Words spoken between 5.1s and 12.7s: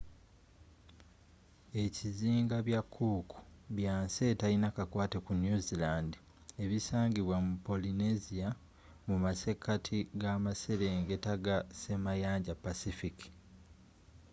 ku new zealand ebisangibwa mu polynesia mumasekati g'amaserengeta ga ssemayanja